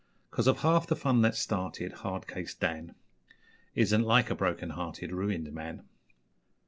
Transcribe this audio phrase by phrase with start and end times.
[0.31, 2.95] Cause of half the fun that's started 'Hard case' Dan
[3.75, 5.83] Isn't like a broken hearted, Ruined man.